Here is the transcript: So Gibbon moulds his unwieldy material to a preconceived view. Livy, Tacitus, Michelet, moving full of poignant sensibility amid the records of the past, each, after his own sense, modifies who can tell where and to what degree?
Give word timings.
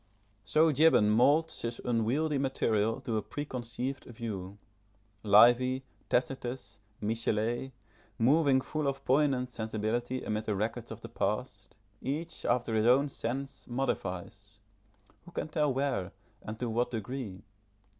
So 0.43 0.71
Gibbon 0.71 1.11
moulds 1.11 1.61
his 1.61 1.79
unwieldy 1.85 2.39
material 2.39 3.01
to 3.01 3.17
a 3.17 3.21
preconceived 3.21 4.05
view. 4.05 4.57
Livy, 5.21 5.83
Tacitus, 6.09 6.79
Michelet, 6.99 7.71
moving 8.17 8.61
full 8.61 8.87
of 8.87 9.05
poignant 9.05 9.51
sensibility 9.51 10.23
amid 10.23 10.45
the 10.45 10.55
records 10.55 10.89
of 10.91 11.01
the 11.01 11.09
past, 11.09 11.77
each, 12.01 12.45
after 12.45 12.73
his 12.73 12.87
own 12.87 13.09
sense, 13.09 13.67
modifies 13.67 14.57
who 15.25 15.29
can 15.33 15.49
tell 15.49 15.71
where 15.71 16.13
and 16.41 16.57
to 16.57 16.67
what 16.67 16.89
degree? 16.89 17.43